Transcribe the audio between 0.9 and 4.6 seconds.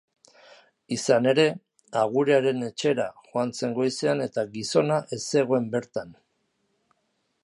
Izan ere, agurearen etxera joan zen goizean eta